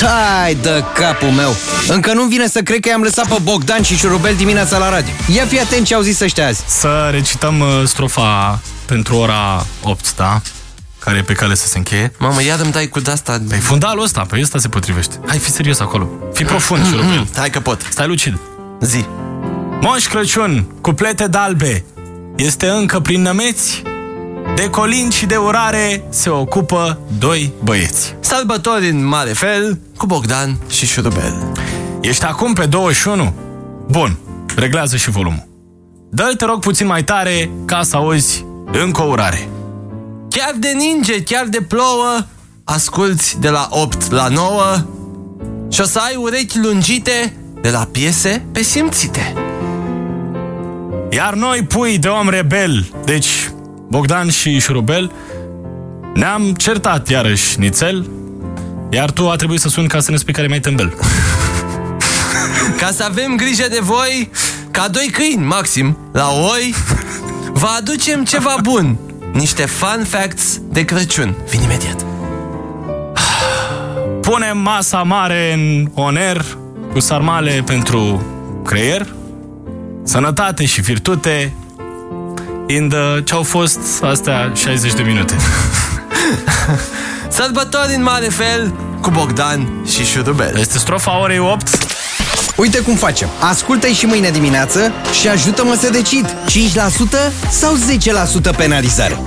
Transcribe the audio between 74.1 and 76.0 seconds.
Punem masa mare în